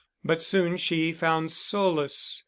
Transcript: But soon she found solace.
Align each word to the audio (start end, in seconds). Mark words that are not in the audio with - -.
But 0.23 0.41
soon 0.41 0.77
she 0.77 1.11
found 1.13 1.51
solace. 1.51 2.39